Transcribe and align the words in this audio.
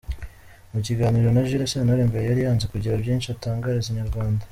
Mu 0.73 0.79
kiganiro 0.87 1.27
na 1.31 1.41
Jules 1.47 1.69
Sentore, 1.73 2.01
mbere 2.09 2.23
yari 2.27 2.41
yanze 2.45 2.65
kugira 2.73 3.01
byinshi 3.03 3.27
atangariza 3.29 3.89
Inyarwanda. 3.89 4.43